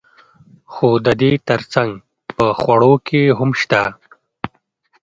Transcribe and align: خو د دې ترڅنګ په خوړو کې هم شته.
خو 0.73 0.87
د 1.05 1.07
دې 1.21 1.31
ترڅنګ 1.47 1.91
په 2.37 2.45
خوړو 2.59 2.93
کې 3.07 3.21
هم 3.37 3.51
شته. 3.61 3.81